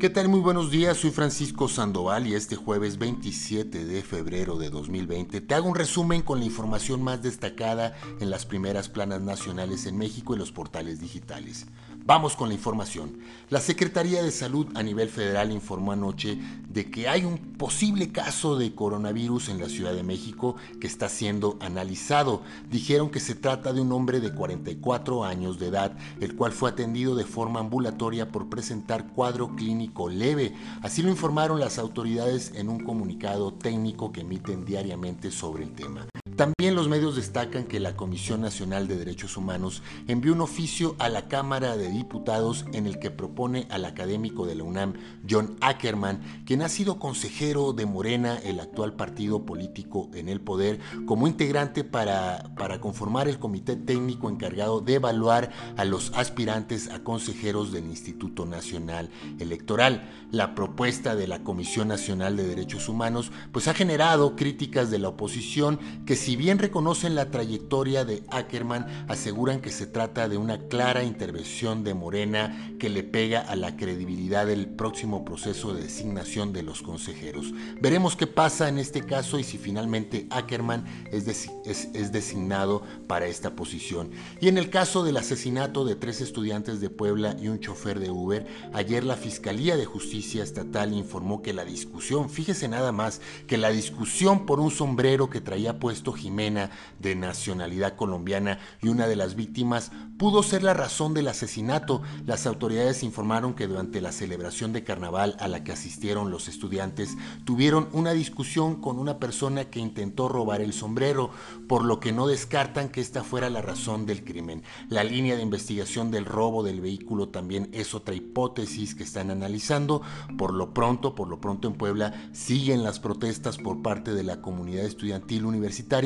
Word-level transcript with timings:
¿Qué 0.00 0.10
tal? 0.10 0.28
Muy 0.28 0.38
buenos 0.38 0.70
días, 0.70 0.98
soy 0.98 1.10
Francisco 1.10 1.66
Sandoval 1.66 2.28
y 2.28 2.36
este 2.36 2.54
jueves 2.54 2.98
27 2.98 3.84
de 3.84 4.02
febrero 4.02 4.56
de 4.56 4.70
2020 4.70 5.40
te 5.40 5.54
hago 5.56 5.68
un 5.68 5.74
resumen 5.74 6.22
con 6.22 6.38
la 6.38 6.44
información 6.44 7.02
más 7.02 7.20
destacada 7.20 7.96
en 8.20 8.30
las 8.30 8.46
primeras 8.46 8.88
planas 8.88 9.22
nacionales 9.22 9.86
en 9.86 9.98
México 9.98 10.36
y 10.36 10.38
los 10.38 10.52
portales 10.52 11.00
digitales. 11.00 11.66
Vamos 12.04 12.36
con 12.36 12.48
la 12.48 12.54
información. 12.54 13.18
La 13.50 13.60
Secretaría 13.60 14.22
de 14.22 14.30
Salud 14.30 14.66
a 14.74 14.82
nivel 14.82 15.08
federal 15.08 15.52
informó 15.52 15.92
anoche 15.92 16.38
de 16.68 16.90
que 16.90 17.08
hay 17.08 17.24
un 17.24 17.36
posible 17.36 18.12
caso 18.12 18.56
de 18.56 18.74
coronavirus 18.74 19.50
en 19.50 19.60
la 19.60 19.68
Ciudad 19.68 19.92
de 19.92 20.02
México 20.02 20.56
que 20.80 20.86
está 20.86 21.08
siendo 21.08 21.58
analizado. 21.60 22.42
Dijeron 22.70 23.10
que 23.10 23.20
se 23.20 23.34
trata 23.34 23.72
de 23.72 23.80
un 23.80 23.92
hombre 23.92 24.20
de 24.20 24.32
44 24.32 25.24
años 25.24 25.58
de 25.58 25.66
edad, 25.66 25.96
el 26.20 26.34
cual 26.34 26.52
fue 26.52 26.70
atendido 26.70 27.14
de 27.14 27.24
forma 27.24 27.60
ambulatoria 27.60 28.32
por 28.32 28.48
presentar 28.48 29.08
cuadro 29.08 29.54
clínico 29.54 30.08
leve. 30.08 30.54
Así 30.82 31.02
lo 31.02 31.10
informaron 31.10 31.60
las 31.60 31.78
autoridades 31.78 32.52
en 32.54 32.68
un 32.68 32.80
comunicado 32.80 33.52
técnico 33.52 34.12
que 34.12 34.22
emiten 34.22 34.64
diariamente 34.64 35.30
sobre 35.30 35.64
el 35.64 35.72
tema. 35.72 36.06
También 36.38 36.76
los 36.76 36.88
medios 36.88 37.16
destacan 37.16 37.64
que 37.64 37.80
la 37.80 37.96
Comisión 37.96 38.42
Nacional 38.42 38.86
de 38.86 38.96
Derechos 38.96 39.36
Humanos 39.36 39.82
envió 40.06 40.32
un 40.32 40.40
oficio 40.40 40.94
a 41.00 41.08
la 41.08 41.26
Cámara 41.26 41.76
de 41.76 41.90
Diputados 41.90 42.64
en 42.72 42.86
el 42.86 43.00
que 43.00 43.10
propone 43.10 43.66
al 43.70 43.84
académico 43.84 44.46
de 44.46 44.54
la 44.54 44.62
UNAM, 44.62 44.92
John 45.28 45.56
Ackerman, 45.60 46.44
quien 46.46 46.62
ha 46.62 46.68
sido 46.68 47.00
consejero 47.00 47.72
de 47.72 47.86
Morena, 47.86 48.38
el 48.38 48.60
actual 48.60 48.92
partido 48.92 49.44
político 49.44 50.12
en 50.14 50.28
el 50.28 50.40
poder, 50.40 50.78
como 51.06 51.26
integrante 51.26 51.82
para, 51.82 52.54
para 52.56 52.80
conformar 52.80 53.26
el 53.26 53.40
comité 53.40 53.74
técnico 53.74 54.30
encargado 54.30 54.80
de 54.80 54.94
evaluar 54.94 55.50
a 55.76 55.84
los 55.84 56.12
aspirantes 56.14 56.88
a 56.88 57.02
consejeros 57.02 57.72
del 57.72 57.86
Instituto 57.86 58.46
Nacional 58.46 59.10
Electoral. 59.40 60.08
La 60.30 60.54
propuesta 60.54 61.16
de 61.16 61.26
la 61.26 61.42
Comisión 61.42 61.88
Nacional 61.88 62.36
de 62.36 62.46
Derechos 62.46 62.88
Humanos 62.88 63.32
pues 63.50 63.66
ha 63.66 63.74
generado 63.74 64.36
críticas 64.36 64.92
de 64.92 65.00
la 65.00 65.08
oposición 65.08 65.80
que 66.06 66.14
si 66.14 66.27
bien 66.36 66.58
reconocen 66.58 67.14
la 67.14 67.30
trayectoria 67.30 68.04
de 68.04 68.22
Ackerman, 68.30 69.06
aseguran 69.08 69.60
que 69.60 69.70
se 69.70 69.86
trata 69.86 70.28
de 70.28 70.36
una 70.36 70.58
clara 70.68 71.04
intervención 71.04 71.84
de 71.84 71.94
Morena 71.94 72.72
que 72.78 72.88
le 72.88 73.02
pega 73.02 73.40
a 73.40 73.56
la 73.56 73.76
credibilidad 73.76 74.46
del 74.46 74.68
próximo 74.68 75.24
proceso 75.24 75.72
de 75.74 75.82
designación 75.82 76.52
de 76.52 76.62
los 76.62 76.82
consejeros. 76.82 77.52
Veremos 77.80 78.16
qué 78.16 78.26
pasa 78.26 78.68
en 78.68 78.78
este 78.78 79.02
caso 79.02 79.38
y 79.38 79.44
si 79.44 79.58
finalmente 79.58 80.26
Ackerman 80.30 80.84
es 81.12 82.12
designado 82.12 82.82
para 83.06 83.26
esta 83.26 83.54
posición. 83.54 84.10
Y 84.40 84.48
en 84.48 84.58
el 84.58 84.70
caso 84.70 85.04
del 85.04 85.16
asesinato 85.16 85.84
de 85.84 85.96
tres 85.96 86.20
estudiantes 86.20 86.80
de 86.80 86.90
Puebla 86.90 87.36
y 87.40 87.48
un 87.48 87.60
chofer 87.60 88.00
de 88.00 88.10
Uber, 88.10 88.46
ayer 88.72 89.04
la 89.04 89.16
Fiscalía 89.16 89.76
de 89.76 89.84
Justicia 89.84 90.42
Estatal 90.42 90.92
informó 90.92 91.42
que 91.42 91.52
la 91.52 91.64
discusión, 91.64 92.30
fíjese 92.30 92.68
nada 92.68 92.92
más, 92.92 93.20
que 93.46 93.58
la 93.58 93.70
discusión 93.70 94.46
por 94.46 94.60
un 94.60 94.70
sombrero 94.70 95.30
que 95.30 95.40
traía 95.40 95.78
puesto 95.78 96.12
Jimena, 96.18 96.70
de 96.98 97.14
nacionalidad 97.14 97.96
colombiana 97.96 98.58
y 98.82 98.88
una 98.88 99.06
de 99.06 99.16
las 99.16 99.34
víctimas, 99.34 99.90
pudo 100.18 100.42
ser 100.42 100.62
la 100.62 100.74
razón 100.74 101.14
del 101.14 101.28
asesinato. 101.28 102.02
Las 102.26 102.46
autoridades 102.46 103.02
informaron 103.02 103.54
que 103.54 103.66
durante 103.66 104.00
la 104.00 104.12
celebración 104.12 104.72
de 104.72 104.84
carnaval 104.84 105.36
a 105.38 105.48
la 105.48 105.64
que 105.64 105.72
asistieron 105.72 106.30
los 106.30 106.48
estudiantes, 106.48 107.16
tuvieron 107.44 107.88
una 107.92 108.12
discusión 108.12 108.80
con 108.80 108.98
una 108.98 109.18
persona 109.18 109.66
que 109.66 109.80
intentó 109.80 110.28
robar 110.28 110.60
el 110.60 110.72
sombrero, 110.72 111.30
por 111.68 111.84
lo 111.84 112.00
que 112.00 112.12
no 112.12 112.26
descartan 112.26 112.88
que 112.88 113.00
esta 113.00 113.22
fuera 113.22 113.48
la 113.50 113.62
razón 113.62 114.06
del 114.06 114.24
crimen. 114.24 114.62
La 114.88 115.04
línea 115.04 115.36
de 115.36 115.42
investigación 115.42 116.10
del 116.10 116.24
robo 116.24 116.62
del 116.62 116.80
vehículo 116.80 117.28
también 117.28 117.68
es 117.72 117.94
otra 117.94 118.14
hipótesis 118.14 118.94
que 118.94 119.04
están 119.04 119.30
analizando. 119.30 120.02
Por 120.36 120.52
lo 120.52 120.74
pronto, 120.74 121.14
por 121.14 121.28
lo 121.28 121.40
pronto 121.40 121.68
en 121.68 121.74
Puebla 121.74 122.30
siguen 122.32 122.82
las 122.82 122.98
protestas 122.98 123.58
por 123.58 123.82
parte 123.82 124.14
de 124.14 124.24
la 124.24 124.40
comunidad 124.40 124.84
estudiantil 124.84 125.44
universitaria 125.44 125.97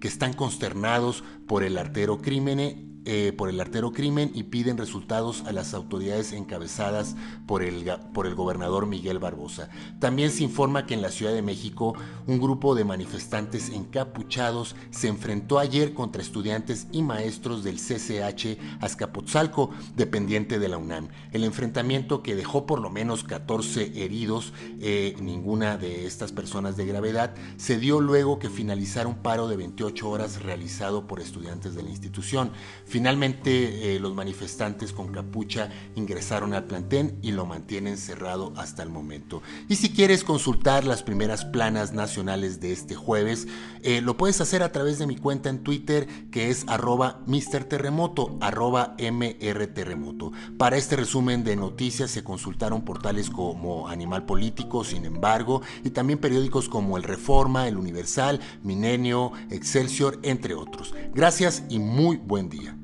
que 0.00 0.08
están 0.08 0.32
consternados 0.32 1.24
por 1.46 1.64
el 1.64 1.78
artero 1.78 2.18
crimen 2.18 2.97
eh, 3.10 3.32
por 3.32 3.48
el 3.48 3.58
artero 3.58 3.90
crimen 3.90 4.30
y 4.34 4.42
piden 4.42 4.76
resultados 4.76 5.42
a 5.46 5.52
las 5.52 5.72
autoridades 5.72 6.34
encabezadas 6.34 7.16
por 7.46 7.62
el, 7.62 7.90
por 8.12 8.26
el 8.26 8.34
gobernador 8.34 8.86
Miguel 8.86 9.18
Barbosa. 9.18 9.70
También 9.98 10.30
se 10.30 10.44
informa 10.44 10.84
que 10.84 10.92
en 10.92 11.00
la 11.00 11.10
Ciudad 11.10 11.32
de 11.32 11.40
México 11.40 11.94
un 12.26 12.38
grupo 12.38 12.74
de 12.74 12.84
manifestantes 12.84 13.70
encapuchados 13.70 14.76
se 14.90 15.08
enfrentó 15.08 15.58
ayer 15.58 15.94
contra 15.94 16.20
estudiantes 16.20 16.86
y 16.92 17.00
maestros 17.00 17.64
del 17.64 17.76
CCH 17.76 18.58
Azcapotzalco, 18.82 19.70
dependiente 19.96 20.58
de 20.58 20.68
la 20.68 20.76
UNAM. 20.76 21.08
El 21.32 21.44
enfrentamiento 21.44 22.22
que 22.22 22.36
dejó 22.36 22.66
por 22.66 22.78
lo 22.78 22.90
menos 22.90 23.24
14 23.24 24.04
heridos, 24.04 24.52
eh, 24.80 25.16
ninguna 25.18 25.78
de 25.78 26.04
estas 26.04 26.32
personas 26.32 26.76
de 26.76 26.84
gravedad, 26.84 27.34
se 27.56 27.78
dio 27.78 28.02
luego 28.02 28.38
que 28.38 28.50
finalizara 28.50 29.08
un 29.08 29.22
paro 29.22 29.48
de 29.48 29.56
28 29.56 30.10
horas 30.10 30.42
realizado 30.42 31.06
por 31.06 31.20
estudiantes 31.20 31.74
de 31.74 31.82
la 31.82 31.88
institución. 31.88 32.50
Finalmente, 32.98 33.94
eh, 33.94 34.00
los 34.00 34.12
manifestantes 34.12 34.92
con 34.92 35.12
capucha 35.12 35.70
ingresaron 35.94 36.52
al 36.52 36.64
plantén 36.64 37.16
y 37.22 37.30
lo 37.30 37.46
mantienen 37.46 37.96
cerrado 37.96 38.52
hasta 38.56 38.82
el 38.82 38.88
momento. 38.88 39.40
Y 39.68 39.76
si 39.76 39.90
quieres 39.90 40.24
consultar 40.24 40.82
las 40.84 41.04
primeras 41.04 41.44
planas 41.44 41.92
nacionales 41.92 42.58
de 42.58 42.72
este 42.72 42.96
jueves, 42.96 43.46
eh, 43.84 44.00
lo 44.00 44.16
puedes 44.16 44.40
hacer 44.40 44.64
a 44.64 44.72
través 44.72 44.98
de 44.98 45.06
mi 45.06 45.14
cuenta 45.14 45.48
en 45.48 45.62
Twitter, 45.62 46.08
que 46.32 46.50
es 46.50 46.64
arroba 46.66 47.20
Terremoto, 47.68 48.36
arroba 48.40 48.96
mrterremoto. 48.98 50.32
Para 50.58 50.76
este 50.76 50.96
resumen 50.96 51.44
de 51.44 51.54
noticias 51.54 52.10
se 52.10 52.24
consultaron 52.24 52.84
portales 52.84 53.30
como 53.30 53.86
Animal 53.86 54.26
Político, 54.26 54.82
sin 54.82 55.04
embargo, 55.04 55.62
y 55.84 55.90
también 55.90 56.18
periódicos 56.18 56.68
como 56.68 56.96
El 56.96 57.04
Reforma, 57.04 57.68
El 57.68 57.76
Universal, 57.76 58.40
Milenio, 58.64 59.30
Excelsior, 59.50 60.18
entre 60.24 60.54
otros. 60.54 60.96
Gracias 61.14 61.62
y 61.68 61.78
muy 61.78 62.16
buen 62.16 62.48
día. 62.48 62.76